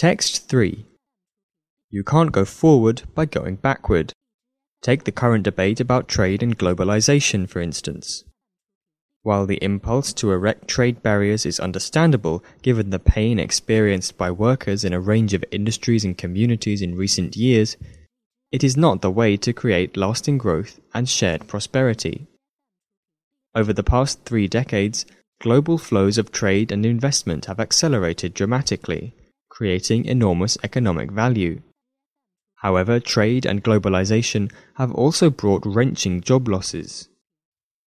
[0.00, 0.86] Text 3
[1.90, 4.14] You can't go forward by going backward.
[4.80, 8.24] Take the current debate about trade and globalization, for instance.
[9.24, 14.86] While the impulse to erect trade barriers is understandable given the pain experienced by workers
[14.86, 17.76] in a range of industries and communities in recent years,
[18.50, 22.26] it is not the way to create lasting growth and shared prosperity.
[23.54, 25.04] Over the past three decades,
[25.42, 29.14] global flows of trade and investment have accelerated dramatically,
[29.50, 31.60] creating enormous economic value.
[32.62, 37.08] However, trade and globalization have also brought wrenching job losses.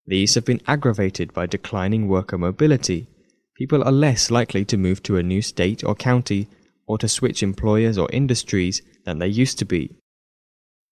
[0.06, 3.08] These have been aggravated by declining worker mobility.
[3.56, 6.48] People are less likely to move to a new state or county
[6.86, 9.96] or to switch employers or industries than they used to be.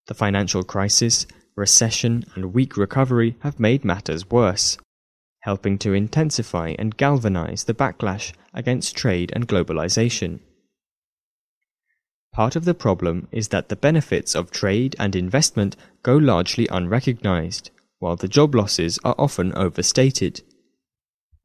[0.07, 4.77] The financial crisis, recession, and weak recovery have made matters worse,
[5.41, 10.39] helping to intensify and galvanize the backlash against trade and globalization.
[12.33, 17.69] Part of the problem is that the benefits of trade and investment go largely unrecognized,
[17.99, 20.41] while the job losses are often overstated.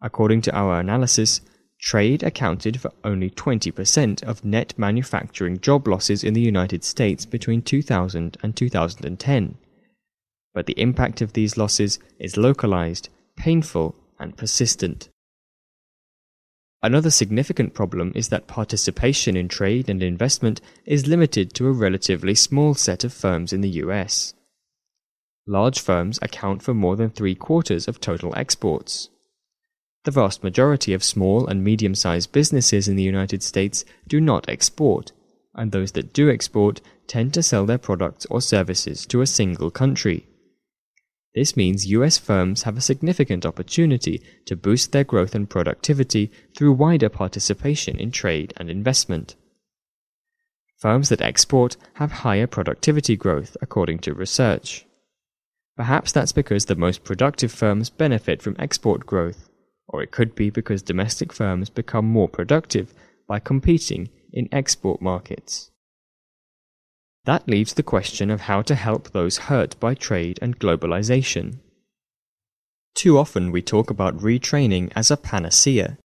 [0.01, 1.43] According to our analysis,
[1.79, 7.61] trade accounted for only 20% of net manufacturing job losses in the United States between
[7.61, 9.59] 2000 and 2010.
[10.55, 15.11] But the impact of these losses is localized, painful, and persistent.
[16.81, 22.37] Another significant problem is that participation in trade and investment is limited to a relatively
[22.37, 24.33] small set of firms in the US.
[25.45, 29.09] Large firms account for more than three quarters of total exports.
[30.05, 34.49] The vast majority of small and medium sized businesses in the United States do not
[34.49, 35.11] export,
[35.55, 39.73] and those that do export tend to sell their products or services to a single
[39.73, 40.28] country.
[41.39, 46.73] This means US firms have a significant opportunity to boost their growth and productivity through
[46.73, 49.37] wider participation in trade and investment.
[50.79, 54.85] Firms that export have higher productivity growth, according to research.
[55.77, 59.49] Perhaps that's because the most productive firms benefit from export growth
[59.87, 62.93] or it could be because domestic firms become more productive
[63.29, 65.71] by competing in export markets.
[67.29, 71.59] That leaves the question of how to help those hurt by trade and globalization.
[72.95, 75.99] Too often we talk about retraining as a panacea.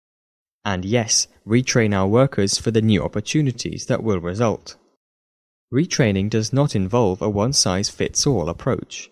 [0.65, 4.75] And yes, retrain our workers for the new opportunities that will result.
[5.73, 9.09] Retraining does not involve a one size fits all approach.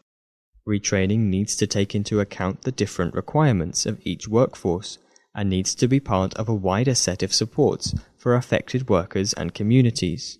[0.68, 4.98] Retraining needs to take into account the different requirements of each workforce
[5.34, 9.54] and needs to be part of a wider set of supports for affected workers and
[9.54, 10.40] communities.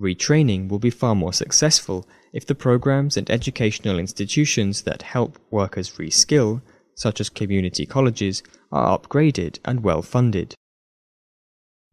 [0.00, 5.90] Retraining will be far more successful if the programs and educational institutions that help workers
[5.98, 6.62] reskill,
[6.94, 10.54] such as community colleges, are upgraded and well funded.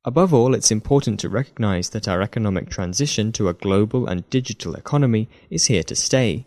[0.05, 4.75] Above all, it's important to recognize that our economic transition to a global and digital
[4.75, 6.45] economy is here to stay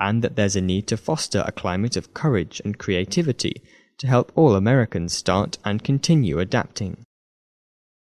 [0.00, 3.62] and that there's a need to foster a climate of courage and creativity
[3.98, 7.04] to help all Americans start and continue adapting.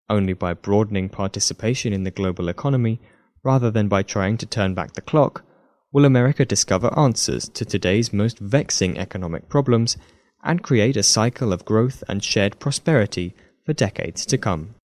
[0.09, 3.01] Only by broadening participation in the global economy,
[3.43, 5.45] rather than by trying to turn back the clock,
[5.93, 9.97] will America discover answers to today's most vexing economic problems
[10.45, 13.35] and create a cycle of growth and shared prosperity
[13.65, 14.76] for decades to come.